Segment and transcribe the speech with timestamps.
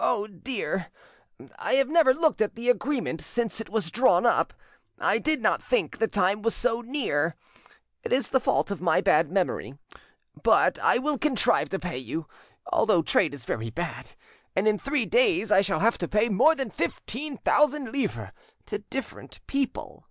[0.00, 0.88] "Oh dear,
[1.56, 4.52] I have never looked at the agreement since it was drawn up.
[4.98, 7.36] I did not think the time was so near,
[8.02, 9.78] it is the fault of my bad memory;
[10.42, 12.26] but I will contrive to pay you,
[12.72, 14.14] although trade is very bad,
[14.56, 18.32] and in three days I shall have to pay more than fifteen thousand livres
[18.66, 20.08] to different people."